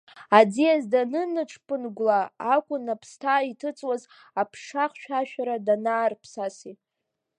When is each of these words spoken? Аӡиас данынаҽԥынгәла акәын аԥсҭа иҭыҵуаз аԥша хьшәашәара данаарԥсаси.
Аӡиас 0.37 0.83
данынаҽԥынгәла 0.91 2.19
акәын 2.53 2.85
аԥсҭа 2.93 3.35
иҭыҵуаз 3.49 4.03
аԥша 4.41 4.85
хьшәашәара 4.91 5.55
данаарԥсаси. 5.65 6.73